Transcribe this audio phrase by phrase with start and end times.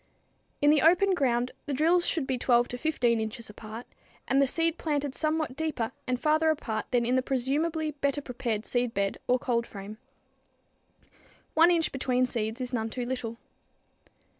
[0.63, 3.85] In the open ground the drills should be 12 to 15 inches apart,
[4.27, 8.63] and the seed planted somewhat deeper and farther apart than in the presumably better prepared
[8.63, 9.99] seedbed or cold frame.
[11.53, 13.37] One inch between seeds is none too little.